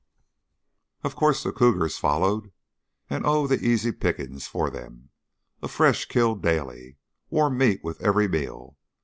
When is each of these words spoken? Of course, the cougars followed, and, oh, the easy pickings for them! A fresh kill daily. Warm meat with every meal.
Of 1.03 1.15
course, 1.15 1.43
the 1.43 1.51
cougars 1.51 1.99
followed, 1.99 2.51
and, 3.07 3.23
oh, 3.23 3.45
the 3.45 3.63
easy 3.63 3.91
pickings 3.91 4.47
for 4.47 4.71
them! 4.71 5.11
A 5.61 5.67
fresh 5.67 6.07
kill 6.07 6.33
daily. 6.33 6.97
Warm 7.29 7.59
meat 7.59 7.83
with 7.83 8.01
every 8.01 8.27
meal. 8.27 8.77